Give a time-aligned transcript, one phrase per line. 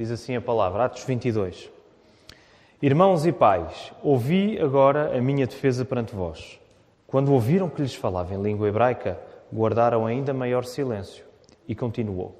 [0.00, 1.70] Diz assim a palavra, Atos 22.
[2.80, 6.58] Irmãos e pais, ouvi agora a minha defesa perante vós.
[7.06, 9.20] Quando ouviram que lhes falava em língua hebraica,
[9.52, 11.22] guardaram ainda maior silêncio.
[11.68, 12.34] E continuou: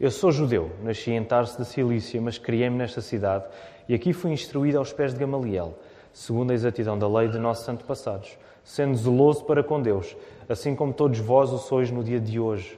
[0.00, 3.44] Eu sou judeu, nasci em Tarso da Cilícia, mas criei-me nesta cidade
[3.88, 5.78] e aqui fui instruído aos pés de Gamaliel,
[6.12, 10.16] segundo a exatidão da lei de nossos antepassados, sendo zeloso para com Deus,
[10.48, 12.76] assim como todos vós o sois no dia de hoje.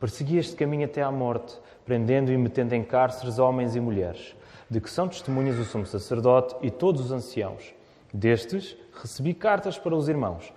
[0.00, 1.56] Persegui este caminho até à morte,
[1.86, 4.36] prendendo e metendo em cárceres homens e mulheres
[4.68, 7.74] de que são testemunhas o sumo sacerdote e todos os anciãos.
[8.12, 10.52] Destes, recebi cartas para os irmãos.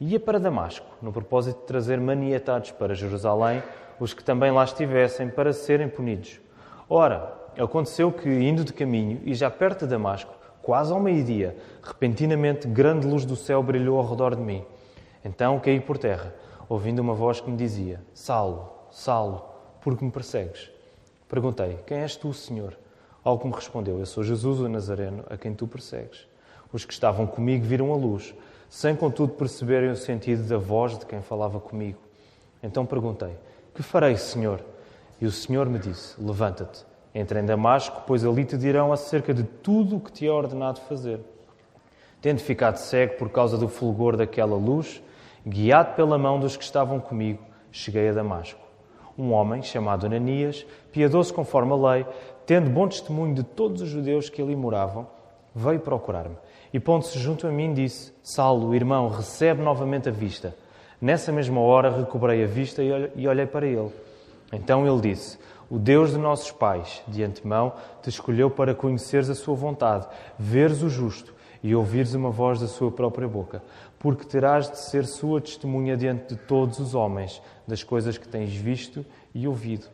[0.00, 3.62] Ia para Damasco, no propósito de trazer maniatados para Jerusalém
[3.98, 6.40] os que também lá estivessem, para serem punidos.
[6.88, 12.66] Ora, aconteceu que, indo de caminho e já perto de Damasco, quase ao meio-dia, repentinamente
[12.66, 14.64] grande luz do céu brilhou ao redor de mim.
[15.24, 16.34] Então caí por terra,
[16.68, 19.44] ouvindo uma voz que me dizia: Saulo, Saulo,
[19.80, 20.73] por que me persegues?
[21.34, 22.78] Perguntei: Quem és tu, Senhor?
[23.24, 26.28] Ao que me respondeu: Eu sou Jesus o Nazareno, a quem tu persegues.
[26.72, 28.32] Os que estavam comigo viram a luz,
[28.68, 31.98] sem contudo perceberem o sentido da voz de quem falava comigo.
[32.62, 33.32] Então perguntei:
[33.74, 34.60] Que farei, Senhor?
[35.20, 39.42] E o Senhor me disse: Levanta-te, entra em Damasco, pois ali te dirão acerca de
[39.42, 41.18] tudo o que te é ordenado fazer.
[42.22, 45.02] Tendo ficado cego por causa do fulgor daquela luz,
[45.44, 48.63] guiado pela mão dos que estavam comigo, cheguei a Damasco.
[49.16, 52.06] Um homem chamado Ananias, piedoso conforme a lei,
[52.46, 55.06] tendo bom testemunho de todos os judeus que ali moravam,
[55.54, 56.36] veio procurar-me.
[56.72, 60.56] E pondo-se junto a mim, disse: Saulo, irmão, recebe novamente a vista.
[61.00, 63.92] Nessa mesma hora recobrei a vista e olhei para ele.
[64.52, 65.38] Então ele disse:
[65.70, 70.82] O Deus de nossos pais, de antemão, te escolheu para conheceres a sua vontade, veres
[70.82, 73.62] o justo e ouvires uma voz da sua própria boca,
[74.04, 78.54] porque terás de ser sua testemunha diante de todos os homens das coisas que tens
[78.54, 79.02] visto
[79.34, 79.86] e ouvido.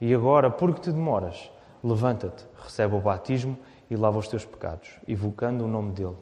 [0.00, 1.48] E agora, por que te demoras?
[1.80, 3.56] Levanta-te, recebe o batismo
[3.88, 6.16] e lava os teus pecados, evocando o nome dele.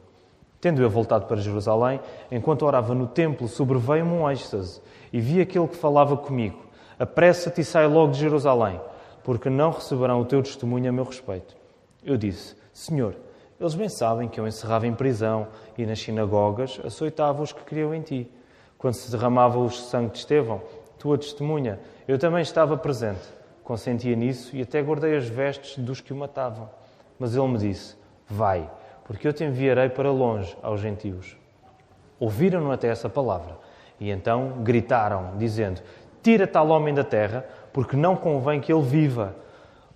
[0.61, 1.99] Tendo eu voltado para Jerusalém,
[2.31, 4.79] enquanto orava no templo, sobreveio-me um êxtase
[5.11, 6.59] e vi aquele que falava comigo:
[6.99, 8.79] Apressa-te e sai logo de Jerusalém,
[9.23, 11.57] porque não receberão o teu testemunho a meu respeito.
[12.05, 13.15] Eu disse: Senhor,
[13.61, 17.95] eles bem sabem que eu encerrava em prisão e nas sinagogas açoitava os que criam
[17.95, 18.29] em ti.
[18.77, 20.61] Quando se derramava o sangue de Estevão,
[20.99, 23.41] tua testemunha, eu também estava presente
[23.71, 26.69] consentia nisso e até guardei as vestes dos que o matavam.
[27.17, 27.95] Mas ele me disse:
[28.27, 28.69] Vai,
[29.05, 31.37] porque eu te enviarei para longe aos gentios.
[32.19, 33.57] Ouviram-no até essa palavra
[33.97, 35.81] e então gritaram, dizendo:
[36.21, 39.35] Tira tal homem da terra, porque não convém que ele viva.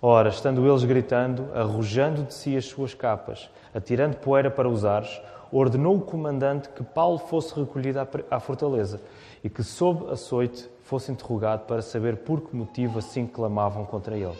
[0.00, 5.20] Ora, estando eles gritando, arrojando de si as suas capas, atirando poeira para os ares,
[5.50, 7.98] ordenou o comandante que Paulo fosse recolhido
[8.30, 9.00] à fortaleza
[9.42, 14.36] e que, sob açoite, fosse interrogado para saber por que motivo assim clamavam contra ele.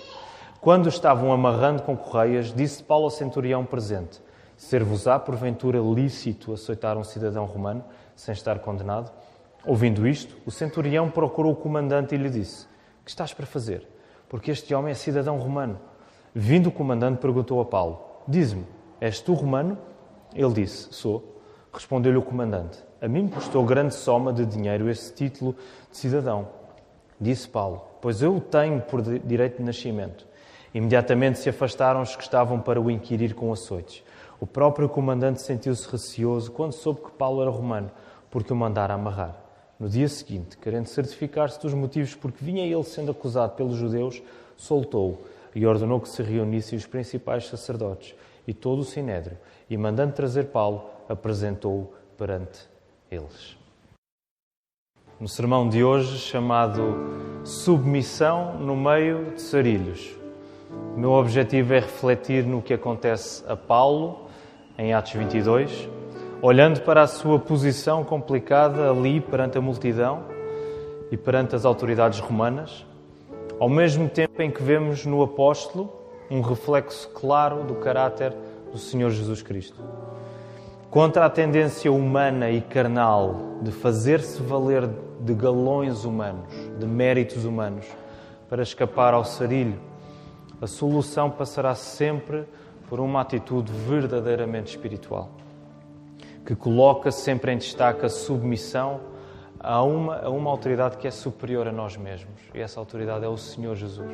[0.60, 4.20] Quando estavam amarrando com correias, disse Paulo ao centurião presente:
[4.58, 7.82] Ser-vos-á porventura lícito açoitar um cidadão romano
[8.14, 9.10] sem estar condenado?
[9.64, 12.66] Ouvindo isto, o centurião procurou o comandante e lhe disse:
[13.04, 13.95] Que estás para fazer?
[14.28, 15.78] Porque este homem é cidadão romano.
[16.34, 18.66] Vindo o comandante, perguntou a Paulo: Diz-me,
[19.00, 19.78] és tu romano?
[20.34, 21.36] Ele disse: Sou.
[21.72, 25.54] Respondeu-lhe o comandante: A mim me custou grande soma de dinheiro esse título
[25.90, 26.48] de cidadão.
[27.20, 30.26] Disse Paulo: Pois eu o tenho por direito de nascimento.
[30.74, 34.02] Imediatamente se afastaram os que estavam para o inquirir com açoites.
[34.38, 37.90] O próprio comandante sentiu-se receoso quando soube que Paulo era romano,
[38.30, 39.45] porque o mandara amarrar.
[39.78, 44.22] No dia seguinte, querendo certificar-se dos motivos por que vinha ele sendo acusado pelos judeus,
[44.56, 45.18] soltou-o
[45.54, 48.14] e ordenou que se reunissem os principais sacerdotes
[48.46, 49.36] e todo o sinédrio,
[49.68, 52.60] e mandando trazer Paulo, apresentou-o perante
[53.10, 53.56] eles.
[55.20, 60.16] No sermão de hoje, chamado Submissão no meio de sarilhos,
[60.94, 64.28] o meu objetivo é refletir no que acontece a Paulo
[64.78, 65.88] em Atos 22,
[66.42, 70.24] olhando para a sua posição complicada ali perante a multidão
[71.10, 72.84] e perante as autoridades romanas,
[73.58, 75.90] ao mesmo tempo em que vemos no apóstolo
[76.30, 78.34] um reflexo claro do caráter
[78.70, 79.80] do Senhor Jesus Cristo.
[80.90, 84.88] Contra a tendência humana e carnal de fazer-se valer
[85.20, 87.86] de galões humanos, de méritos humanos,
[88.48, 89.78] para escapar ao sarilho,
[90.60, 92.44] a solução passará sempre
[92.88, 95.30] por uma atitude verdadeiramente espiritual,
[96.46, 99.00] que coloca sempre em destaque a submissão
[99.58, 103.28] a uma, a uma autoridade que é superior a nós mesmos, e essa autoridade é
[103.28, 104.12] o Senhor Jesus.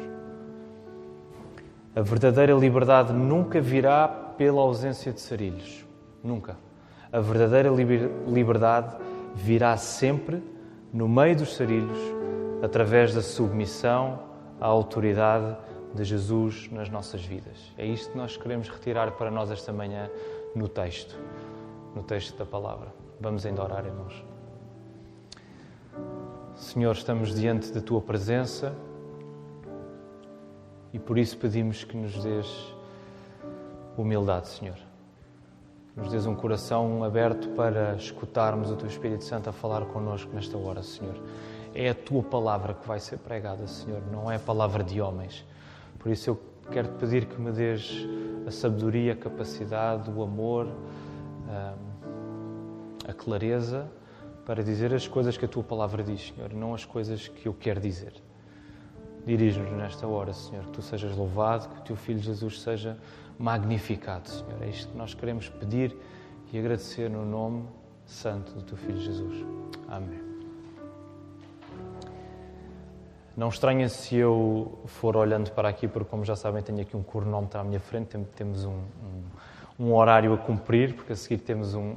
[1.95, 5.85] A verdadeira liberdade nunca virá pela ausência de sarilhos.
[6.25, 6.57] Nunca.
[7.13, 7.69] A verdadeira
[8.27, 8.97] liberdade
[9.35, 10.43] virá sempre
[10.91, 11.99] no meio dos sarilhos,
[12.63, 14.21] através da submissão
[14.59, 15.55] à autoridade
[15.95, 17.73] de Jesus nas nossas vidas.
[17.77, 20.09] É isto que nós queremos retirar para nós esta manhã
[20.55, 21.15] no texto,
[21.95, 22.93] no texto da palavra.
[23.21, 24.25] Vamos ainda orar, irmãos.
[26.55, 28.75] Senhor, estamos diante da tua presença
[30.93, 32.75] e por isso pedimos que nos dês
[33.97, 34.79] humildade, Senhor.
[35.97, 40.57] Nos dês um coração aberto para escutarmos o teu Espírito Santo a falar connosco nesta
[40.57, 41.21] hora, Senhor.
[41.75, 45.45] É a tua palavra que vai ser pregada, Senhor, não é a palavra de homens.
[45.99, 46.41] Por isso eu
[46.71, 48.07] quero te pedir que me dês
[48.47, 50.69] a sabedoria, a capacidade, o amor,
[53.09, 53.89] a clareza
[54.45, 57.55] para dizer as coisas que a tua palavra diz, Senhor, não as coisas que eu
[57.55, 58.13] quero dizer.
[59.25, 62.99] Dirige-nos nesta hora, Senhor, que tu sejas louvado, que o teu filho Jesus seja
[63.39, 64.63] magnificado, Senhor.
[64.63, 65.97] É isto que nós queremos pedir
[66.53, 67.65] e agradecer no nome
[68.05, 69.47] santo do teu filho Jesus.
[69.89, 70.21] Amém.
[73.37, 77.03] Não estranha se eu for olhando para aqui, porque, como já sabem, tenho aqui um
[77.03, 79.23] cronómetro à minha frente, temos um, um,
[79.79, 81.97] um horário a cumprir, porque a seguir temos um,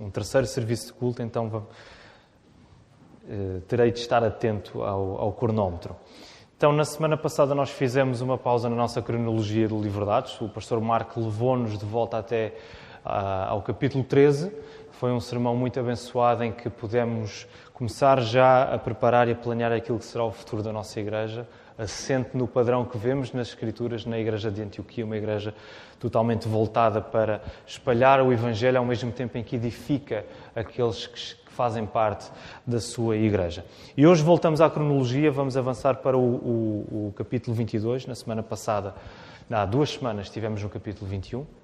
[0.00, 1.68] um terceiro serviço de culto, então vamos,
[3.24, 5.94] uh, terei de estar atento ao, ao cronómetro.
[6.56, 10.40] Então, na semana passada, nós fizemos uma pausa na nossa cronologia do Livro Dados.
[10.40, 12.54] O pastor Marco levou-nos de volta até
[13.04, 14.52] uh, ao capítulo 13.
[14.92, 19.72] Foi um sermão muito abençoado em que pudemos começar já a preparar e a planear
[19.72, 24.04] aquilo que será o futuro da nossa igreja, assente no padrão que vemos nas Escrituras
[24.04, 25.54] na igreja de Antioquia, uma igreja
[25.98, 30.24] totalmente voltada para espalhar o Evangelho ao mesmo tempo em que edifica
[30.54, 32.30] aqueles que fazem parte
[32.66, 33.64] da sua igreja.
[33.96, 38.06] E hoje voltamos à cronologia, vamos avançar para o, o, o capítulo 22.
[38.06, 38.94] Na semana passada,
[39.50, 41.63] há duas semanas, estivemos no capítulo 21.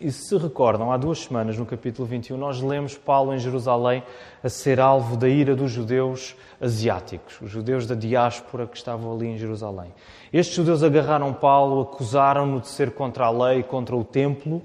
[0.00, 4.02] E se recordam, há duas semanas, no capítulo 21, nós lemos Paulo em Jerusalém
[4.42, 9.26] a ser alvo da ira dos judeus asiáticos, os judeus da diáspora que estavam ali
[9.26, 9.92] em Jerusalém.
[10.32, 14.62] Estes judeus agarraram Paulo, acusaram-no de ser contra a lei, contra o templo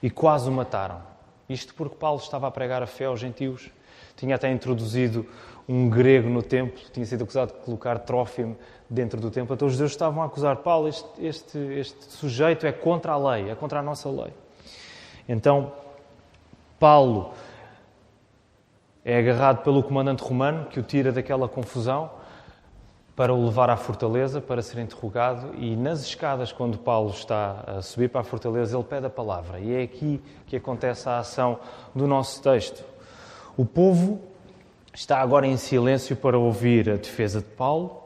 [0.00, 1.02] e quase o mataram.
[1.48, 3.70] Isto porque Paulo estava a pregar a fé aos gentios.
[4.14, 5.26] Tinha até introduzido
[5.68, 8.56] um grego no templo, tinha sido acusado de colocar Trófimo
[8.88, 9.52] dentro do templo.
[9.52, 13.50] Então os judeus estavam a acusar Paulo, este, este, este sujeito é contra a lei,
[13.50, 14.32] é contra a nossa lei.
[15.28, 15.72] Então,
[16.78, 17.32] Paulo
[19.04, 22.10] é agarrado pelo comandante romano, que o tira daquela confusão,
[23.16, 25.54] para o levar à fortaleza, para ser interrogado.
[25.56, 29.60] E nas escadas, quando Paulo está a subir para a fortaleza, ele pede a palavra.
[29.60, 31.58] E é aqui que acontece a ação
[31.94, 32.84] do nosso texto.
[33.56, 34.20] O povo
[34.92, 38.02] está agora em silêncio para ouvir a defesa de Paulo,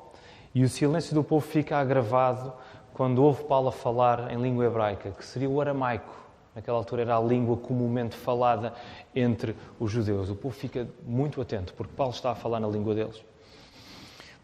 [0.55, 2.53] e o silêncio do povo fica agravado
[2.93, 6.28] quando ouve Paulo falar em língua hebraica, que seria o aramaico.
[6.59, 8.75] Naquela altura era a língua comumente falada
[9.15, 10.29] entre os judeus.
[10.29, 13.23] O povo fica muito atento, porque Paulo está a falar na língua deles.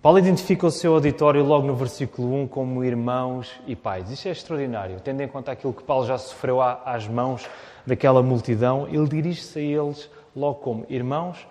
[0.01, 4.09] Paulo identifica o seu auditório logo no versículo 1 como irmãos e pais.
[4.13, 5.01] Isto é extraordinário.
[5.01, 7.51] Tendo em conta aquilo que Paulo já sofreu às mãos
[7.85, 11.45] daquela multidão, ele dirige-se a eles logo como irmãos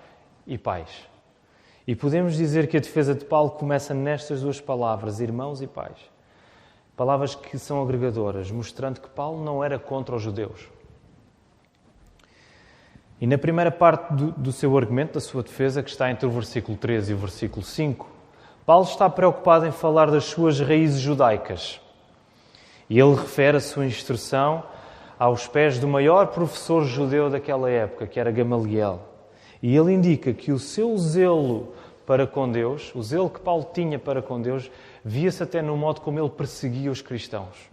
[0.48, 0.88] e pais.
[1.86, 6.13] E podemos dizer que a defesa de Paulo começa nestas duas palavras, irmãos e pais.
[6.96, 10.68] Palavras que são agregadoras, mostrando que Paulo não era contra os judeus.
[13.20, 16.30] E na primeira parte do, do, seu argumento, da sua defesa, que está entre o
[16.32, 18.06] versículo 13 e o versículo 5,
[18.66, 21.80] Paulo está preocupado em falar das suas raízes judaicas.
[22.90, 24.64] E ele refere a sua instrução
[25.18, 29.00] aos pés do maior professor judeu daquela época, que era Gamaliel.
[29.62, 31.74] E ele indica que o seu zelo
[32.06, 34.70] para com Deus, o zelo que Paulo tinha para com Deus,
[35.04, 37.72] via-se até no modo como ele perseguia os cristãos.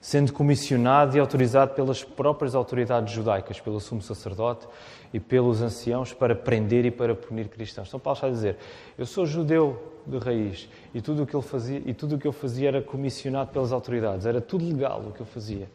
[0.00, 4.68] Sendo comissionado e autorizado pelas próprias autoridades judaicas, pelo sumo sacerdote
[5.12, 7.88] e pelos anciãos, para prender e para punir cristãos.
[7.88, 8.56] Então, Paulo está a dizer:
[8.96, 12.26] Eu sou judeu de raiz e tudo o que ele fazia e tudo o que
[12.26, 15.68] eu fazia era comissionado pelas autoridades, era tudo legal o que eu fazia.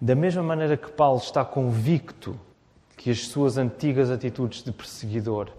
[0.00, 2.38] Da mesma maneira que Paulo está convicto
[2.96, 5.50] que as suas antigas atitudes de perseguidor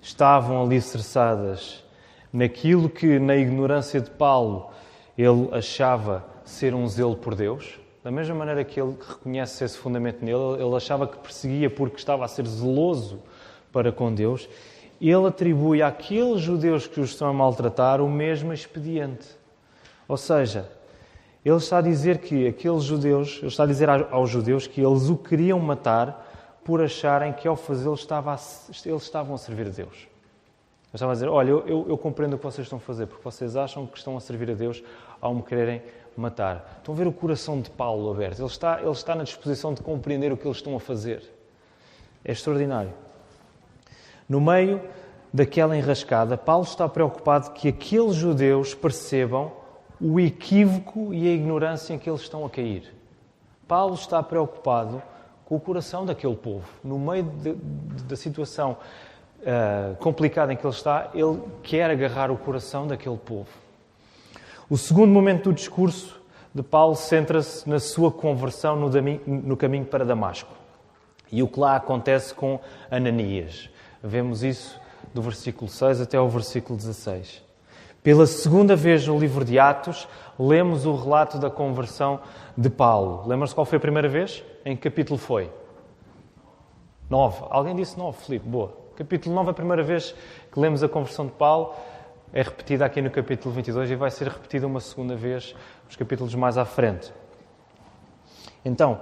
[0.00, 1.84] estavam ali alicerçadas
[2.32, 4.70] naquilo que, na ignorância de Paulo,
[5.16, 10.24] ele achava ser um zelo por Deus, da mesma maneira que ele reconhece esse fundamento
[10.24, 13.20] nele, ele achava que perseguia porque estava a ser zeloso
[13.72, 14.48] para com Deus,
[15.00, 19.28] ele atribui àqueles judeus que os estão a maltratar o mesmo expediente.
[20.06, 20.70] Ou seja,
[21.44, 25.08] ele está a dizer que aqueles judeus, ele está a dizer aos judeus que eles
[25.08, 26.27] o queriam matar
[26.64, 30.08] por acharem que ao fazê-lo eles estavam a servir a Deus.
[30.88, 33.06] Eles estavam a dizer: Olha, eu, eu, eu, compreendo o que vocês estão a fazer,
[33.06, 34.82] porque vocês acham que estão a servir a Deus
[35.20, 35.82] ao me quererem
[36.16, 36.78] matar.
[36.78, 38.38] Estão a ver o coração de Paulo aberto.
[38.38, 41.22] Ele está, ele está na disposição de compreender o que eles estão a fazer.
[42.24, 42.92] É extraordinário.
[44.28, 44.80] No meio
[45.32, 49.52] daquela enrascada, Paulo está preocupado que aqueles judeus percebam
[50.00, 52.94] o equívoco e a ignorância em que eles estão a cair.
[53.66, 55.02] Paulo está preocupado
[55.48, 56.68] com o coração daquele povo.
[56.84, 58.76] No meio de, de, da situação
[59.40, 63.48] uh, complicada em que ele está, ele quer agarrar o coração daquele povo.
[64.68, 66.20] O segundo momento do discurso
[66.54, 68.90] de Paulo centra-se na sua conversão no,
[69.26, 70.52] no caminho para Damasco.
[71.32, 73.70] E o que lá acontece com Ananias.
[74.04, 74.78] Vemos isso
[75.14, 77.42] do versículo 6 até ao versículo 16.
[78.02, 80.06] Pela segunda vez no livro de Atos,
[80.38, 82.20] lemos o relato da conversão
[82.54, 83.26] de Paulo.
[83.26, 84.44] Lembra-se qual foi a primeira vez?
[84.68, 85.50] Em que capítulo foi?
[87.08, 87.46] 9.
[87.48, 88.46] Alguém disse 9, Filipe?
[88.46, 88.76] Boa.
[88.96, 90.14] Capítulo 9, a primeira vez
[90.52, 91.74] que lemos a conversão de Paulo,
[92.34, 95.56] é repetida aqui no capítulo 22 e vai ser repetida uma segunda vez
[95.86, 97.10] nos capítulos mais à frente.
[98.62, 99.00] Então,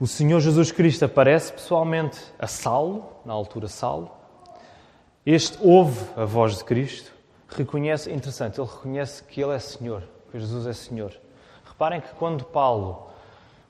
[0.00, 4.10] o Senhor Jesus Cristo aparece pessoalmente a Saulo, na altura Saulo.
[5.24, 7.12] Este ouve a voz de Cristo,
[7.48, 11.12] reconhece, interessante, ele reconhece que ele é Senhor, que Jesus é Senhor.
[11.64, 13.07] Reparem que quando Paulo,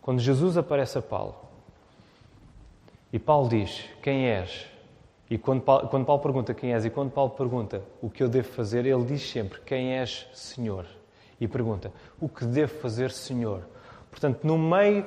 [0.08, 1.34] quando Jesus aparece a Paulo,
[3.12, 4.64] e Paulo diz: Quem és?
[5.28, 8.28] E quando Paulo, quando Paulo pergunta quem és, e quando Paulo pergunta o que eu
[8.30, 10.86] devo fazer, ele diz sempre: Quem és, Senhor?
[11.38, 13.60] E pergunta: O que devo fazer, Senhor?
[14.10, 15.04] Portanto, no meio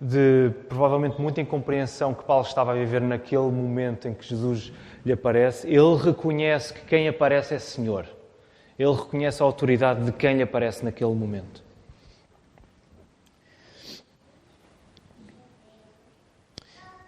[0.00, 4.72] de provavelmente muita incompreensão que Paulo estava a viver naquele momento em que Jesus
[5.04, 8.06] lhe aparece, ele reconhece que quem aparece é Senhor.
[8.78, 11.63] Ele reconhece a autoridade de quem lhe aparece naquele momento.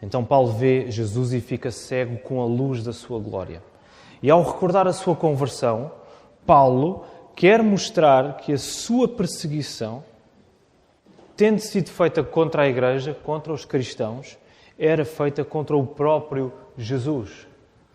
[0.07, 3.61] Então Paulo vê Jesus e fica cego com a luz da sua glória.
[4.23, 5.91] E ao recordar a sua conversão,
[6.47, 10.05] Paulo quer mostrar que a sua perseguição,
[11.37, 14.39] tendo sido feita contra a igreja, contra os cristãos,
[14.79, 17.49] era feita contra o próprio Jesus.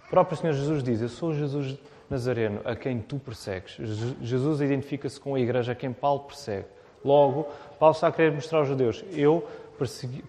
[0.06, 3.78] O próprio Senhor Jesus diz: Eu sou Jesus Nazareno, a quem tu persegues.
[4.22, 6.66] Jesus identifica-se com a igreja a quem Paulo persegue.
[7.06, 7.48] Logo,
[7.80, 9.48] Paulo está a querer mostrar aos judeus: Eu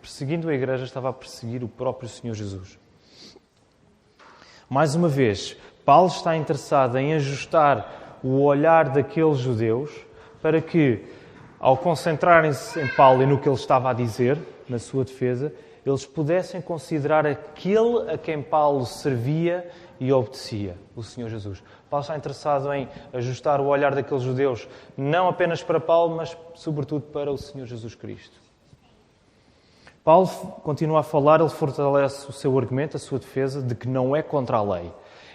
[0.00, 2.78] perseguindo a igreja, estava a perseguir o próprio Senhor Jesus.
[4.68, 9.90] Mais uma vez, Paulo está interessado em ajustar o olhar daqueles judeus
[10.40, 11.04] para que,
[11.60, 15.52] ao concentrarem-se em Paulo e no que ele estava a dizer, na sua defesa,
[15.84, 19.68] eles pudessem considerar aquele a quem Paulo servia
[20.00, 21.62] e obedecia, o Senhor Jesus.
[21.90, 24.66] Paulo está interessado em ajustar o olhar daqueles judeus,
[24.96, 28.51] não apenas para Paulo, mas sobretudo para o Senhor Jesus Cristo.
[30.04, 30.26] Paulo
[30.64, 34.22] continua a falar, ele fortalece o seu argumento, a sua defesa, de que não é
[34.22, 34.92] contra a lei.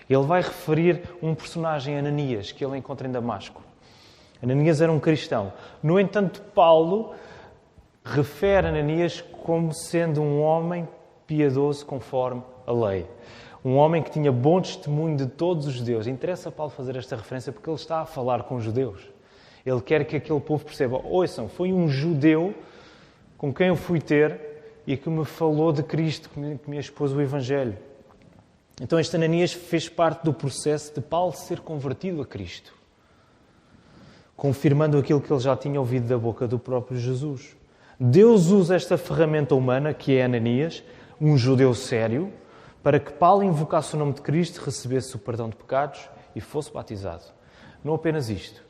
[0.09, 3.61] Ele vai referir um personagem, Ananias, que ele encontra em Damasco.
[4.43, 5.53] Ananias era um cristão.
[5.81, 7.13] No entanto, Paulo
[8.03, 10.87] refere Ananias como sendo um homem
[11.25, 13.05] piedoso conforme a lei.
[13.63, 16.07] Um homem que tinha bom testemunho de todos os judeus.
[16.07, 19.01] Interessa a Paulo fazer esta referência porque ele está a falar com os judeus.
[19.65, 22.53] Ele quer que aquele povo perceba: ouçam, foi um judeu
[23.37, 24.46] com quem eu fui ter
[24.87, 27.77] e que me falou de Cristo, que me, que me expôs o Evangelho.
[28.81, 32.73] Então, este Ananias fez parte do processo de Paulo ser convertido a Cristo,
[34.35, 37.57] confirmando aquilo que ele já tinha ouvido da boca do próprio Jesus.
[37.99, 40.81] Deus usa esta ferramenta humana, que é Ananias,
[41.19, 42.31] um judeu sério,
[42.81, 46.71] para que Paulo invocasse o nome de Cristo, recebesse o perdão de pecados e fosse
[46.71, 47.25] batizado.
[47.83, 48.63] Não apenas isto,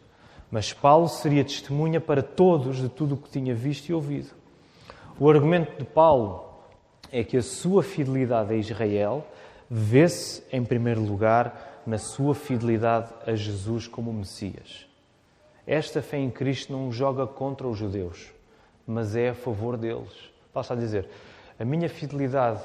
[0.50, 4.30] mas Paulo seria testemunha para todos de tudo o que tinha visto e ouvido.
[5.20, 6.46] O argumento de Paulo
[7.12, 9.26] é que a sua fidelidade a Israel
[9.68, 14.86] vê-se, em primeiro lugar, na sua fidelidade a Jesus como Messias.
[15.66, 18.32] Esta fé em Cristo não joga contra os judeus,
[18.86, 20.14] mas é a favor deles.
[20.56, 21.10] Está a dizer:
[21.60, 22.62] a minha fidelidade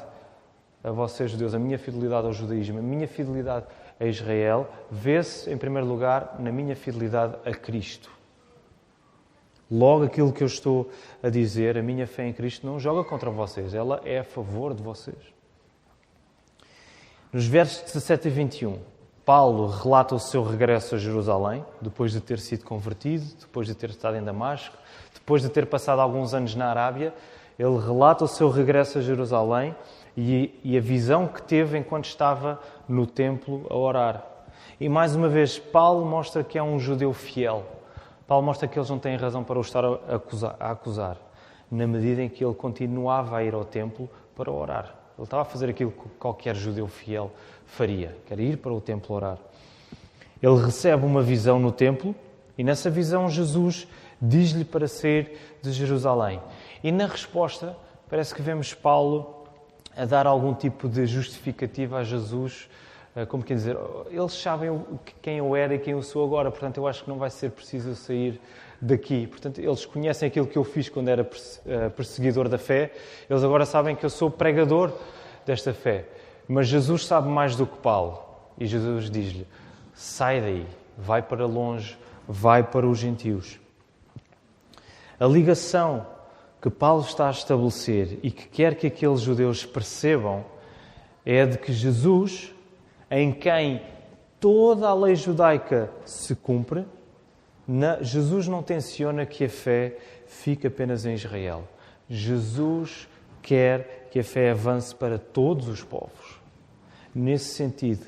[0.85, 3.65] a vocês, judeus, a minha fidelidade ao judaísmo, a minha fidelidade
[3.99, 8.11] a Israel, vê-se, em primeiro lugar, na minha fidelidade a Cristo.
[9.73, 10.91] Logo, aquilo que eu estou
[11.23, 14.75] a dizer, a minha fé em Cristo não joga contra vocês, ela é a favor
[14.75, 15.17] de vocês.
[17.33, 18.79] Nos versos 17 e 21,
[19.25, 23.89] Paulo relata o seu regresso a Jerusalém, depois de ter sido convertido, depois de ter
[23.89, 24.77] estado em Damasco,
[25.15, 27.15] depois de ter passado alguns anos na Arábia.
[27.59, 29.75] Ele relata o seu regresso a Jerusalém
[30.15, 34.23] e, e a visão que teve enquanto estava no templo a orar.
[34.79, 37.65] E mais uma vez, Paulo mostra que é um judeu fiel
[38.27, 41.17] Paulo mostra que eles não têm razão para o estar a acusar,
[41.71, 44.95] na medida em que ele continuava a ir ao templo para orar.
[45.17, 47.31] Ele estava a fazer aquilo que qualquer judeu fiel
[47.67, 49.39] faria, que era ir para o templo orar.
[50.43, 52.15] Ele recebe uma visão no templo
[52.57, 53.87] e nessa visão Jesus
[54.21, 56.41] diz-lhe para sair de Jerusalém.
[56.83, 57.77] E na resposta,
[58.09, 59.45] parece que vemos Paulo
[59.97, 62.69] a dar algum tipo de justificativa a Jesus
[63.29, 63.77] como quer dizer,
[64.11, 64.83] eles sabem
[65.21, 67.51] quem eu era e quem eu sou agora, portanto eu acho que não vai ser
[67.51, 68.41] preciso eu sair
[68.81, 69.27] daqui.
[69.27, 72.93] Portanto, eles conhecem aquilo que eu fiz quando era uh, perseguidor da fé,
[73.29, 74.93] eles agora sabem que eu sou pregador
[75.45, 76.07] desta fé.
[76.49, 78.23] Mas Jesus sabe mais do que Paulo
[78.59, 79.47] e Jesus diz-lhe:
[79.95, 80.67] sai daí,
[80.97, 83.61] vai para longe, vai para os gentios.
[85.21, 86.07] A ligação
[86.61, 90.45] que Paulo está a estabelecer e que quer que aqueles judeus percebam
[91.25, 92.53] é de que Jesus,
[93.13, 93.83] em quem
[94.41, 96.87] toda a lei judaica se cumpre,
[98.01, 101.69] Jesus não tenciona que a fé fique apenas em Israel.
[102.09, 103.07] Jesus
[103.43, 106.41] quer que a fé avance para todos os povos.
[107.15, 108.07] Nesse sentido,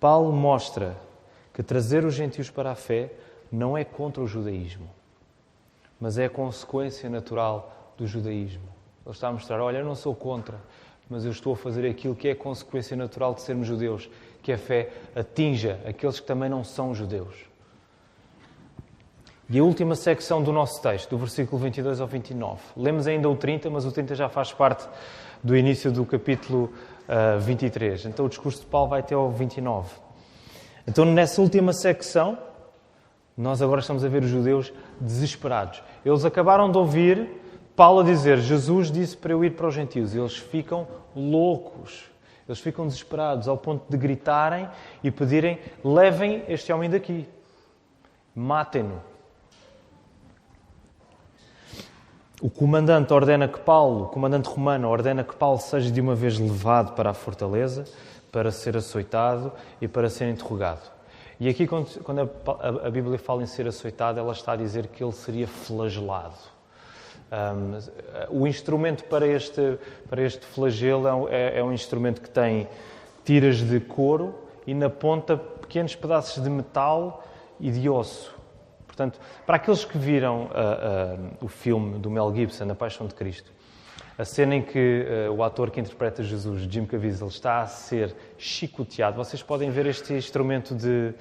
[0.00, 0.96] Paulo mostra
[1.54, 3.12] que trazer os gentios para a fé
[3.50, 4.90] não é contra o judaísmo,
[6.00, 8.68] mas é a consequência natural do judaísmo.
[9.06, 10.58] Ele está a mostrar: olha, eu não sou contra,
[11.08, 14.08] mas eu estou a fazer aquilo que é a consequência natural de sermos judeus,
[14.42, 17.34] que a fé atinja aqueles que também não são judeus.
[19.48, 22.60] E a última secção do nosso texto, do versículo 22 ao 29.
[22.76, 24.88] Lemos ainda o 30, mas o 30 já faz parte
[25.42, 26.72] do início do capítulo
[27.08, 28.06] uh, ah, 23.
[28.06, 29.90] Então o discurso de Paulo vai até ao 29.
[30.86, 32.38] Então nessa última secção,
[33.36, 35.82] nós agora estamos a ver os judeus desesperados.
[36.04, 37.28] Eles acabaram de ouvir
[37.76, 40.14] Paulo dizer: Jesus disse para eu ir para os gentios.
[40.14, 42.11] Eles ficam loucos.
[42.48, 44.68] Eles ficam desesperados ao ponto de gritarem
[45.02, 47.28] e pedirem: levem este homem daqui,
[48.34, 49.00] matem-no.
[52.40, 56.38] O comandante ordena que Paulo, o comandante romano, ordena que Paulo seja de uma vez
[56.40, 57.84] levado para a fortaleza
[58.32, 60.90] para ser açoitado e para ser interrogado.
[61.38, 62.30] E aqui, quando
[62.84, 66.34] a Bíblia fala em ser açoitado, ela está a dizer que ele seria flagelado.
[67.32, 67.78] Um,
[68.42, 72.68] o instrumento para este, para este flagelo é, é um instrumento que tem
[73.24, 74.34] tiras de couro
[74.66, 77.24] e na ponta pequenos pedaços de metal
[77.58, 78.34] e de osso.
[78.86, 83.14] Portanto, para aqueles que viram uh, uh, o filme do Mel Gibson, A Paixão de
[83.14, 83.50] Cristo,
[84.18, 88.14] a cena em que uh, o ator que interpreta Jesus, Jim Caviezel, está a ser
[88.36, 91.14] chicoteado, vocês podem ver este instrumento de,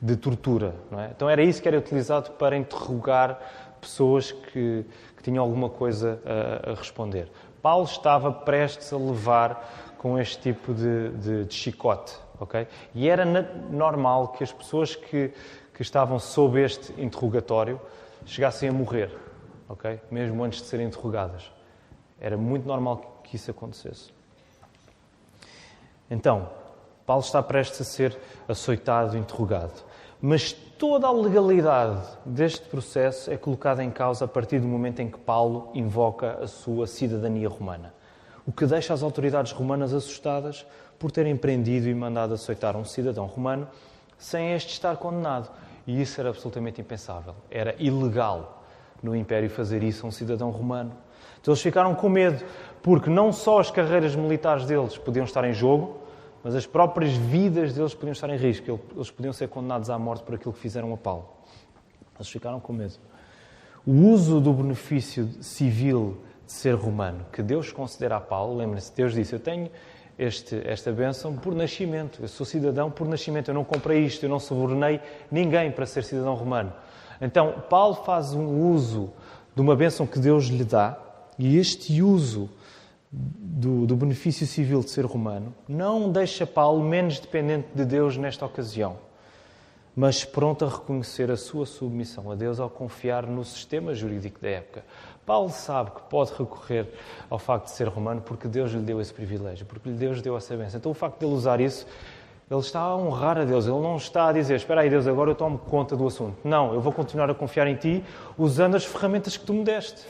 [0.00, 0.74] de tortura.
[0.98, 1.10] É?
[1.14, 3.38] Então era isso que era utilizado para interrogar
[3.82, 7.28] pessoas que, que tinham alguma coisa a, a, responder.
[7.60, 12.16] Paulo estava prestes a levar com este tipo de, de, de chicote.
[12.38, 12.66] Okay?
[12.94, 15.32] E era normal que as pessoas que,
[15.74, 17.80] que estavam sob este interrogatório
[18.24, 19.10] chegassem a morrer,
[19.68, 20.00] ok?
[20.10, 21.52] Mesmo antes de serem interrogadas.
[22.20, 24.12] Era muito normal que isso acontecesse.
[26.10, 26.50] Então,
[27.06, 28.18] Paulo está prestes a ser
[28.48, 29.82] açoitado, interrogado.
[30.20, 35.08] Mas toda a legalidade deste processo é colocada em causa a partir do momento em
[35.08, 37.94] que Paulo invoca a sua cidadania romana.
[38.44, 40.66] O que deixa as autoridades romanas assustadas
[40.98, 43.68] por terem prendido e mandado açoitar um cidadão romano
[44.18, 45.52] sem este estar condenado.
[45.86, 47.36] E isso era absolutamente impensável.
[47.48, 48.64] Era ilegal
[49.00, 50.90] no Império fazer isso a um cidadão romano.
[51.40, 52.44] Então eles ficaram com medo,
[52.82, 56.00] porque não só as carreiras militares deles podiam estar em jogo,
[56.42, 58.80] mas as próprias vidas deles podiam estar em risco.
[58.94, 61.28] Eles podiam ser condenados à morte por aquilo que fizeram a Paulo.
[62.16, 62.94] Eles ficaram com medo.
[63.86, 69.14] O uso do benefício civil de ser romano que Deus considera a Paulo, lembre-se, Deus
[69.14, 69.70] disse: Eu tenho
[70.18, 72.22] este, esta bênção por nascimento.
[72.22, 73.48] Eu sou cidadão por nascimento.
[73.48, 75.00] Eu não comprei isto, eu não subornei
[75.30, 76.72] ninguém para ser cidadão romano.
[77.20, 79.12] Então, Paulo faz um uso
[79.54, 80.98] de uma bênção que Deus lhe dá,
[81.38, 82.50] e este uso
[83.12, 88.46] do, do benefício civil de ser romano não deixa Paulo menos dependente de Deus nesta
[88.46, 88.96] ocasião,
[89.94, 94.48] mas pronto a reconhecer a sua submissão a Deus ao confiar no sistema jurídico da
[94.48, 94.84] época.
[95.26, 96.88] Paulo sabe que pode recorrer
[97.28, 100.36] ao facto de ser romano porque Deus lhe deu esse privilégio, porque Deus lhe deu
[100.36, 100.78] essa bênção.
[100.78, 101.86] Então, o facto de ele usar isso,
[102.50, 103.66] ele está a honrar a Deus.
[103.66, 106.36] Ele não está a dizer, espera aí, Deus, agora eu tomo conta do assunto.
[106.42, 108.02] Não, eu vou continuar a confiar em Ti
[108.36, 110.06] usando as ferramentas que Tu me deste.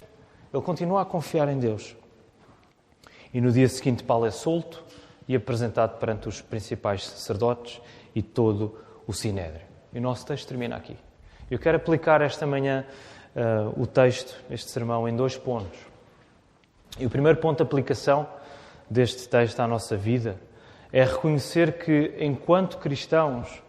[0.53, 1.95] Ele continua a confiar em Deus.
[3.33, 4.85] E no dia seguinte, Paulo é solto
[5.27, 7.81] e apresentado perante os principais sacerdotes
[8.15, 9.67] e todo o sinédrio.
[9.93, 10.97] E o nosso texto termina aqui.
[11.51, 12.85] Eu quero aplicar esta manhã
[13.35, 15.79] uh, o texto, este sermão, em dois pontos.
[16.99, 18.27] E o primeiro ponto de aplicação
[18.89, 20.39] deste texto à nossa vida
[20.93, 23.63] é reconhecer que, enquanto cristãos,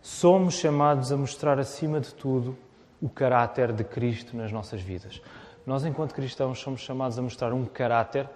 [0.00, 2.56] somos chamados a mostrar, acima de tudo,
[3.00, 5.20] o caráter de Cristo nas nossas vidas.
[5.66, 8.28] Nós, enquanto cristãos, somos chamados a mostrar um caráter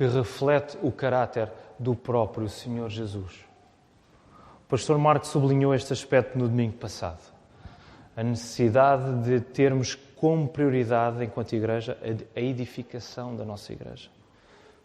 [0.00, 3.44] que reflete o caráter do próprio Senhor Jesus.
[4.64, 7.20] O pastor Marco sublinhou este aspecto no domingo passado
[8.16, 11.98] a necessidade de termos como prioridade, enquanto igreja,
[12.34, 14.08] a edificação da nossa igreja.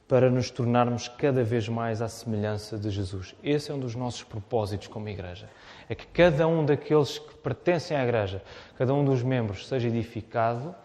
[0.05, 3.33] para nos tornarmos cada vez mais à semelhança de Jesus.
[3.41, 5.49] Esse é um dos nossos propósitos como igreja.
[5.87, 8.43] É que cada um daqueles que pertencem à igreja,
[8.77, 10.75] cada um dos membros, seja edificado,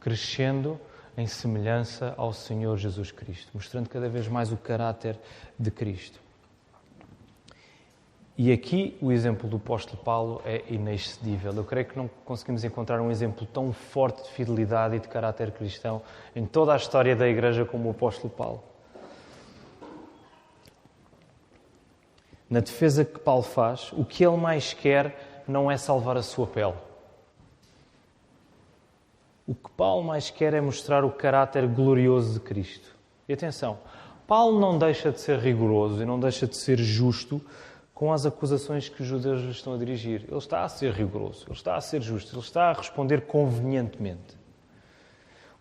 [0.00, 0.80] crescendo
[1.16, 5.18] em semelhança ao Senhor Jesus Cristo, mostrando cada vez mais o caráter
[5.58, 6.24] de Cristo.
[8.36, 11.52] E aqui o exemplo do apóstolo Paulo é inexcedível.
[11.52, 15.52] Eu creio que não conseguimos encontrar um exemplo tão forte de fidelidade e de caráter
[15.52, 16.02] cristão
[16.34, 18.62] em toda a história da Igreja como o apóstolo Paulo.
[22.50, 26.46] Na defesa que Paulo faz, o que ele mais quer não é salvar a sua
[26.46, 26.74] pele.
[29.46, 32.94] O que Paulo mais quer é mostrar o caráter glorioso de Cristo.
[33.28, 33.78] E atenção,
[34.26, 37.42] Paulo não deixa de ser rigoroso e não deixa de ser justo
[37.92, 40.24] com as acusações que os judeus lhe estão a dirigir.
[40.26, 44.36] Ele está a ser rigoroso, ele está a ser justo, ele está a responder convenientemente.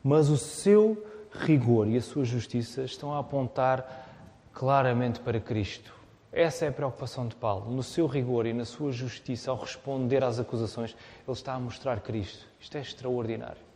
[0.02, 4.08] Mas o seu rigor e a sua justiça estão a apontar
[4.54, 5.94] claramente para Cristo.
[6.32, 7.70] Essa é a preocupação de Paulo.
[7.70, 10.96] No seu rigor e na sua justiça, ao responder às acusações,
[11.28, 12.48] ele está a mostrar Cristo.
[12.60, 13.73] Isto é extraordinário.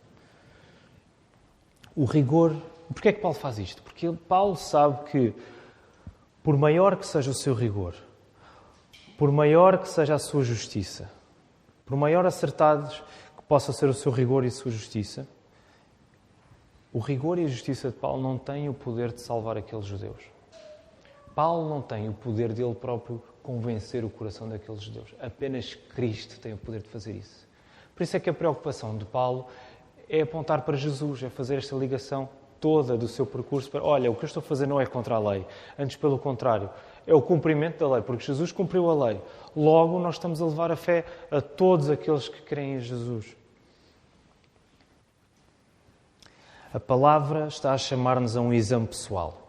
[1.98, 2.56] O rigor.
[2.94, 3.82] Porquê é que Paulo faz isto?
[3.82, 5.34] Porque Paulo sabe que,
[6.44, 7.96] por maior que seja o seu rigor,
[9.18, 11.10] por maior que seja a sua justiça,
[11.88, 13.04] por maior acertados
[13.36, 15.28] que possa ser o seu rigor e a sua justiça,
[16.94, 20.22] o rigor e a justiça de Paulo não têm o poder de salvar aqueles judeus.
[21.34, 25.16] Paulo não tem o poder dele próprio convencer o coração daqueles judeus.
[25.20, 27.48] Apenas Cristo tem o poder de fazer isso.
[27.96, 29.48] Por isso é que a preocupação de Paulo
[30.10, 34.16] é apontar para Jesus, é fazer esta ligação toda do seu percurso para, olha, o
[34.16, 35.46] que eu estou a fazer não é contra a lei,
[35.78, 36.70] antes pelo contrário,
[37.06, 39.22] é o cumprimento da lei, porque Jesus cumpriu a lei.
[39.56, 43.36] Logo, nós estamos a levar a fé a todos aqueles que creem em Jesus.
[46.74, 49.48] A palavra está a chamar-nos a um exame pessoal.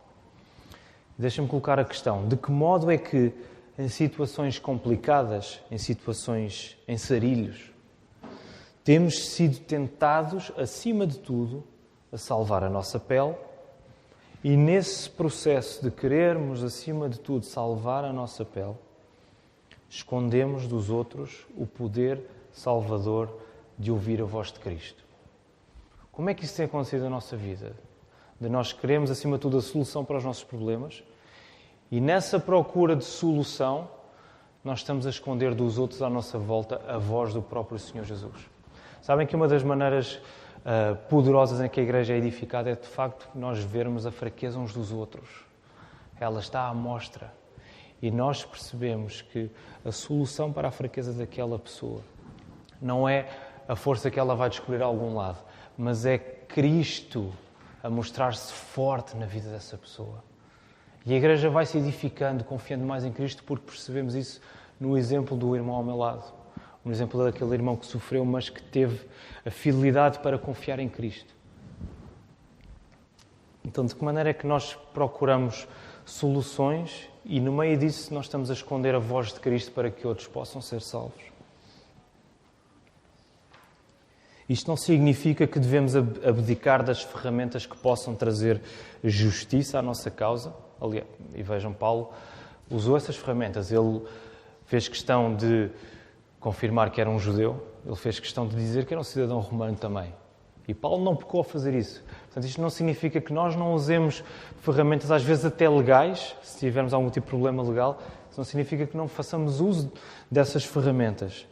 [1.18, 3.32] Deixa-me colocar a questão: de que modo é que,
[3.76, 7.72] em situações complicadas, em situações em sarilhos,
[8.88, 11.62] temos sido tentados, acima de tudo,
[12.10, 13.34] a salvar a nossa pele
[14.42, 18.74] e nesse processo de querermos, acima de tudo, salvar a nossa pele,
[19.90, 22.18] escondemos dos outros o poder
[22.50, 23.28] salvador
[23.78, 25.04] de ouvir a voz de Cristo.
[26.10, 27.76] Como é que isso tem acontecido na nossa vida?
[28.40, 31.04] De nós queremos, acima de tudo, a solução para os nossos problemas
[31.90, 33.86] e nessa procura de solução,
[34.64, 38.56] nós estamos a esconder dos outros à nossa volta a voz do próprio Senhor Jesus.
[39.00, 40.14] Sabem que uma das maneiras
[40.58, 44.58] uh, poderosas em que a igreja é edificada é de facto nós vermos a fraqueza
[44.58, 45.28] uns dos outros.
[46.20, 47.32] Ela está à mostra.
[48.00, 49.50] E nós percebemos que
[49.84, 52.00] a solução para a fraqueza daquela pessoa
[52.80, 53.28] não é
[53.66, 55.38] a força que ela vai descobrir a algum lado,
[55.76, 57.32] mas é Cristo
[57.82, 60.22] a mostrar-se forte na vida dessa pessoa.
[61.04, 64.40] E a igreja vai se edificando, confiando mais em Cristo, porque percebemos isso
[64.78, 66.37] no exemplo do irmão ao meu lado.
[66.88, 69.06] Um exemplo daquele irmão que sofreu, mas que teve
[69.44, 71.34] a fidelidade para confiar em Cristo.
[73.62, 75.68] Então, de que maneira é que nós procuramos
[76.06, 80.06] soluções e, no meio disso, nós estamos a esconder a voz de Cristo para que
[80.06, 81.22] outros possam ser salvos?
[84.48, 88.62] Isto não significa que devemos abdicar das ferramentas que possam trazer
[89.04, 90.54] justiça à nossa causa.
[90.80, 92.14] Aliás, e vejam, Paulo
[92.70, 93.70] usou essas ferramentas.
[93.70, 94.00] Ele
[94.64, 95.70] fez questão de
[96.48, 99.76] confirmar que era um judeu, ele fez questão de dizer que era um cidadão romano
[99.76, 100.14] também.
[100.66, 102.02] E Paulo não pecou a fazer isso.
[102.24, 104.24] Portanto, isto não significa que nós não usemos
[104.62, 108.86] ferramentas, às vezes até legais, se tivermos algum tipo de problema legal, isso não significa
[108.86, 109.92] que não façamos uso
[110.30, 111.46] dessas ferramentas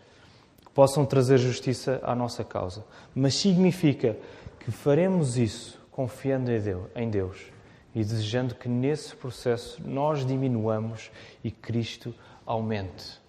[0.64, 2.82] que possam trazer justiça à nossa causa.
[3.14, 4.16] Mas significa
[4.61, 6.50] que faremos isso confiando
[6.94, 7.52] em Deus
[7.94, 11.11] e desejando que nesse processo nós diminuamos
[11.44, 12.14] e Cristo
[12.46, 13.26] aumente.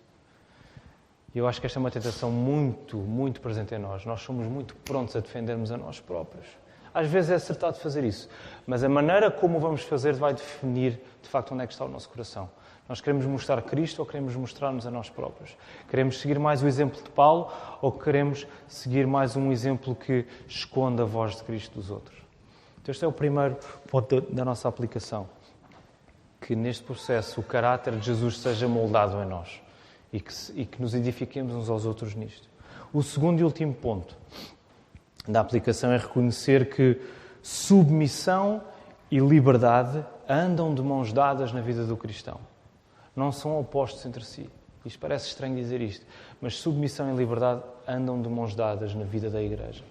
[1.34, 4.06] E eu acho que esta é uma tentação muito, muito presente em nós.
[4.06, 6.48] Nós somos muito prontos a defendermos a nós próprios.
[6.94, 8.28] Às vezes é acertado fazer isso,
[8.66, 11.88] mas a maneira como vamos fazer vai definir, de facto, onde é que está o
[11.88, 12.50] nosso coração.
[12.90, 15.56] Nós queremos mostrar Cristo ou queremos mostrar-nos a nós próprios?
[15.90, 21.04] Queremos seguir mais o exemplo de Paulo ou queremos seguir mais um exemplo que esconda
[21.04, 22.18] a voz de Cristo dos outros?
[22.82, 23.58] Então, este é o primeiro
[23.92, 25.30] ponto da nossa aplicação.
[26.40, 29.67] Que neste processo o caráter de Jesus seja moldado em nós
[30.12, 32.48] e que, e que nos edifiquemos uns aos outros nisto.
[32.94, 34.16] O segundo e último ponto
[35.28, 37.00] da aplicação é reconhecer que
[37.42, 38.62] submissão
[39.12, 42.40] e liberdade andam de mãos dadas na vida do cristão.
[43.16, 44.50] Não são opostos entre si.
[44.86, 46.06] Isto parece estranho dizer isto,
[46.40, 49.84] mas submissão e liberdade andam de mãos dadas na vida da igreja.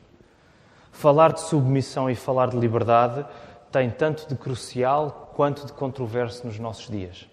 [0.91, 3.27] Falar de submissão e falar de liberdade
[3.71, 7.29] tem tanto de crucial quanto de controverso nos nossos dias.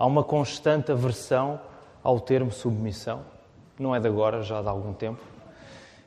[0.00, 1.60] Há uma constante aversão
[2.02, 3.20] ao termo submissão,
[3.78, 5.20] não é de agora, já de algum tempo,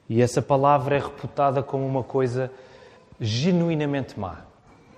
[0.10, 2.51] e essa palavra é reputada como uma coisa
[3.21, 4.39] genuinamente má.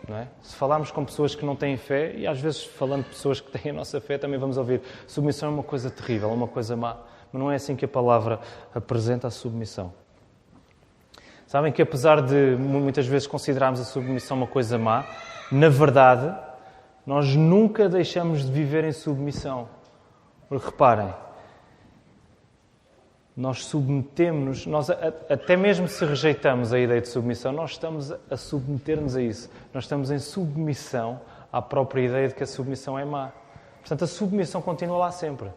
[0.07, 0.27] É?
[0.41, 3.51] Se falarmos com pessoas que não têm fé, e às vezes falando de pessoas que
[3.51, 6.77] têm a nossa fé, também vamos ouvir submissão é uma coisa terrível, é uma coisa
[6.77, 6.95] má.
[7.33, 8.39] Mas não é assim que a palavra
[8.73, 9.91] apresenta a submissão.
[11.47, 15.05] Sabem que apesar de muitas vezes considerarmos a submissão uma coisa má,
[15.51, 16.33] na verdade,
[17.05, 19.67] nós nunca deixamos de viver em submissão.
[20.49, 21.13] Porque reparem,
[23.35, 29.15] nós submetemos-nos, nós até mesmo se rejeitamos a ideia de submissão, nós estamos a submeter-nos
[29.15, 29.49] a isso.
[29.73, 31.19] Nós estamos em submissão
[31.51, 33.31] à própria ideia de que a submissão é má.
[33.79, 35.49] Portanto, a submissão continua lá sempre.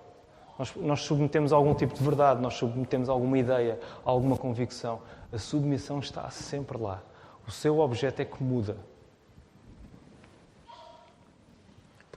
[0.59, 5.01] Nós, nós submetemos algum tipo de verdade, nós submetemos alguma ideia, alguma convicção.
[5.33, 7.01] A submissão está sempre lá.
[7.47, 8.77] O seu objeto é que muda.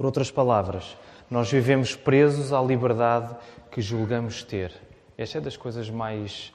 [0.02, 0.98] Por outras palavras,
[1.30, 3.36] nós vivemos presos à liberdade
[3.70, 4.74] que julgamos ter.
[5.16, 6.52] Esta é das coisas mais.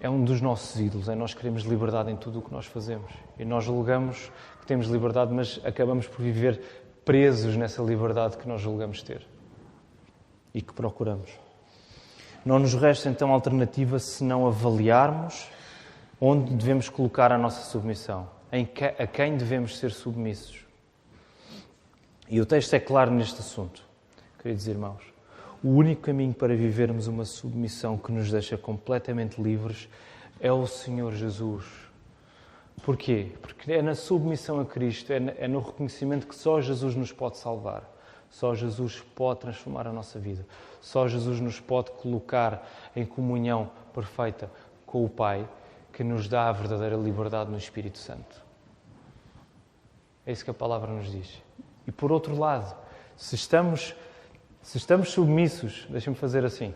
[0.00, 3.12] É um dos nossos ídolos, é nós queremos liberdade em tudo o que nós fazemos.
[3.38, 6.58] E nós julgamos que temos liberdade, mas acabamos por viver
[7.04, 9.20] presos nessa liberdade que nós julgamos ter
[10.54, 11.38] e que procuramos.
[12.46, 15.50] Não nos resta então alternativa se não avaliarmos
[16.18, 20.63] onde devemos colocar a nossa submissão, em que, a quem devemos ser submissos.
[22.28, 23.82] E o texto é claro neste assunto,
[24.40, 25.02] queridos irmãos.
[25.62, 29.88] O único caminho para vivermos uma submissão que nos deixa completamente livres
[30.40, 31.64] é o Senhor Jesus.
[32.82, 33.32] Porquê?
[33.40, 37.88] Porque é na submissão a Cristo, é no reconhecimento que só Jesus nos pode salvar,
[38.30, 40.46] só Jesus pode transformar a nossa vida,
[40.80, 44.50] só Jesus nos pode colocar em comunhão perfeita
[44.86, 45.48] com o Pai,
[45.92, 48.42] que nos dá a verdadeira liberdade no Espírito Santo.
[50.26, 51.42] É isso que a palavra nos diz.
[51.86, 52.74] E por outro lado,
[53.16, 53.94] se estamos
[54.64, 56.72] se estamos submissos, deixem-me fazer assim,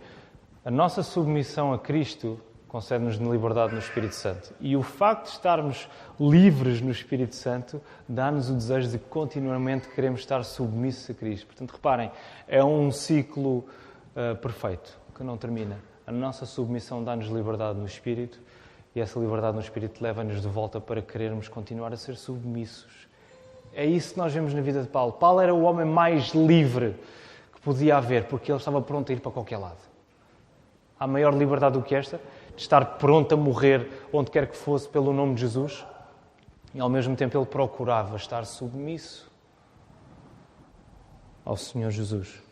[0.63, 4.55] a nossa submissão a Cristo concede-nos liberdade no Espírito Santo.
[4.61, 5.89] E o facto de estarmos
[6.21, 11.47] livres no Espírito Santo dá-nos o desejo de continuamente queremos estar submissos a Cristo.
[11.47, 12.13] Portanto, reparem,
[12.47, 13.65] é um ciclo
[14.15, 15.79] uh, perfeito que não termina.
[16.07, 18.39] A nossa submissão dá-nos liberdade no Espírito
[18.95, 23.08] e essa liberdade no Espírito leva-nos de volta para querermos continuar a ser submissos.
[23.73, 25.13] É isso que nós vemos na vida de Paulo.
[25.13, 26.97] Paulo era o homem mais livre
[27.55, 29.79] que podia haver, porque ele estava pronto a ir para qualquer lado.
[30.99, 32.21] Há maior liberdade do que esta,
[32.57, 35.87] de estar pronto a morrer onde quer que fosse pelo nome de Jesus,
[36.75, 39.31] e ao mesmo tempo ele procurava estar submisso
[41.45, 42.43] ao Senhor Jesus.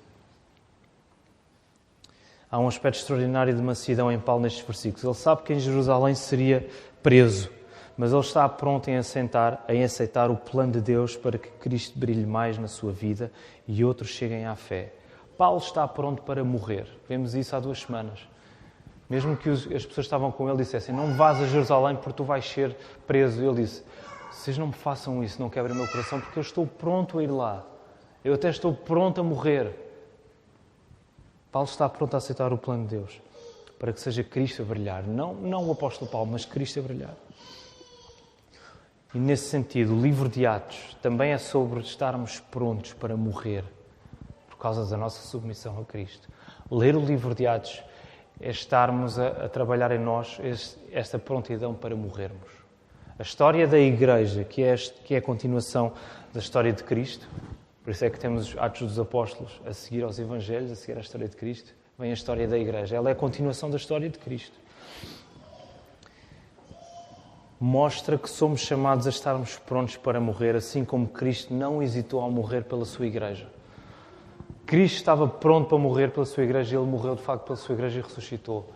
[2.51, 5.05] Há um aspecto extraordinário de mansidão em Paulo nestes versículos.
[5.05, 6.67] Ele sabe que em Jerusalém seria
[7.03, 7.51] preso,
[7.97, 11.99] mas ele está pronto em aceitar, em aceitar o plano de Deus para que Cristo
[11.99, 13.33] brilhe mais na sua vida
[13.67, 14.93] e outros cheguem à fé.
[15.39, 16.87] Paulo está pronto para morrer.
[17.09, 18.21] Vemos isso há duas semanas.
[19.09, 22.45] Mesmo que as pessoas estavam com ele dissessem: Não vás a Jerusalém porque tu vais
[22.45, 23.43] ser preso.
[23.43, 23.85] Ele disse:
[24.31, 27.23] Vocês não me façam isso, não quebrem o meu coração, porque eu estou pronto a
[27.23, 27.65] ir lá.
[28.25, 29.73] Eu até estou pronto a morrer.
[31.53, 33.21] Paulo está pronto a aceitar o plano de Deus
[33.79, 35.05] para que seja Cristo a brilhar.
[35.05, 37.15] Não, não o apóstolo Paulo, mas Cristo a brilhar.
[39.17, 43.65] E nesse sentido, o livro de Atos também é sobre estarmos prontos para morrer
[44.47, 46.29] por causa da nossa submissão a Cristo.
[46.71, 47.83] Ler o livro de Atos
[48.39, 50.39] é estarmos a, a trabalhar em nós
[50.93, 52.51] esta prontidão para morrermos.
[53.19, 55.95] A história da Igreja, que é, que é a continuação
[56.35, 57.27] da história de Cristo,
[57.83, 60.99] por isso é que temos os Atos dos Apóstolos a seguir aos Evangelhos, a seguir
[60.99, 62.97] à história de Cristo, vem a história da Igreja.
[62.97, 64.66] Ela é a continuação da história de Cristo.
[67.59, 72.31] Mostra que somos chamados a estarmos prontos para morrer, assim como Cristo não hesitou ao
[72.31, 73.49] morrer pela sua Igreja.
[74.67, 77.73] Cristo estava pronto para morrer pela sua igreja e ele morreu de facto pela sua
[77.77, 78.69] igreja e ressuscitou.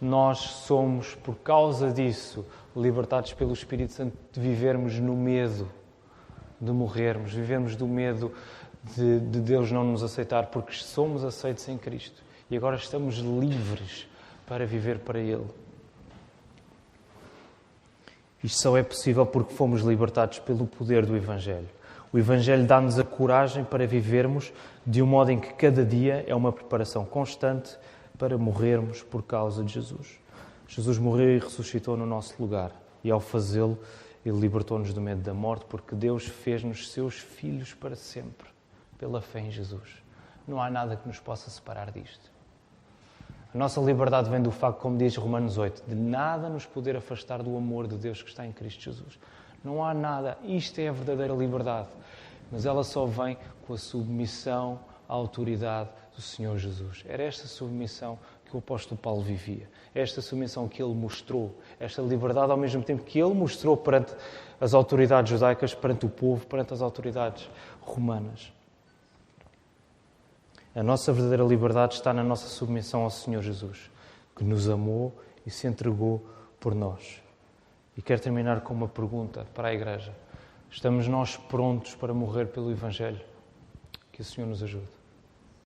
[0.00, 2.44] Nós somos, por causa disso,
[2.76, 5.70] libertados pelo Espírito Santo de vivermos no medo
[6.60, 8.32] de morrermos, vivemos do medo
[8.96, 12.20] de, de Deus não nos aceitar, porque somos aceitos em Cristo
[12.50, 14.08] e agora estamos livres
[14.44, 15.46] para viver para Ele.
[18.42, 21.68] Isto só é possível porque fomos libertados pelo poder do Evangelho.
[22.12, 24.52] O Evangelho dá-nos a coragem para vivermos
[24.84, 27.78] de um modo em que cada dia é uma preparação constante
[28.18, 30.18] para morrermos por causa de Jesus.
[30.66, 32.72] Jesus morreu e ressuscitou no nosso lugar,
[33.04, 33.78] e ao fazê-lo,
[34.24, 38.48] ele libertou-nos do medo da morte, porque Deus fez-nos seus filhos para sempre,
[38.98, 40.02] pela fé em Jesus.
[40.48, 42.31] Não há nada que nos possa separar disto.
[43.54, 47.42] A nossa liberdade vem do facto, como diz Romanos 8, de nada nos poder afastar
[47.42, 49.18] do amor de Deus que está em Cristo Jesus.
[49.62, 50.38] Não há nada.
[50.42, 51.88] Isto é a verdadeira liberdade.
[52.50, 53.36] Mas ela só vem
[53.66, 57.04] com a submissão à autoridade do Senhor Jesus.
[57.06, 59.68] Era esta submissão que o apóstolo Paulo vivia.
[59.94, 61.54] Esta submissão que ele mostrou.
[61.78, 64.14] Esta liberdade ao mesmo tempo que ele mostrou perante
[64.58, 67.50] as autoridades judaicas, perante o povo, perante as autoridades
[67.82, 68.50] romanas.
[70.74, 73.90] A nossa verdadeira liberdade está na nossa submissão ao Senhor Jesus,
[74.34, 76.26] que nos amou e se entregou
[76.58, 77.22] por nós.
[77.96, 80.14] E quero terminar com uma pergunta para a Igreja:
[80.70, 83.20] estamos nós prontos para morrer pelo Evangelho?
[84.10, 85.01] Que o Senhor nos ajude.